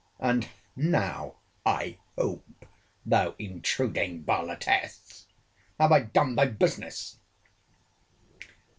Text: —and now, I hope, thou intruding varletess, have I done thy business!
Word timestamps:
—and 0.19 0.49
now, 0.75 1.35
I 1.63 1.99
hope, 2.17 2.65
thou 3.05 3.35
intruding 3.37 4.23
varletess, 4.23 5.27
have 5.79 5.91
I 5.91 5.99
done 5.99 6.33
thy 6.33 6.45
business! 6.47 7.19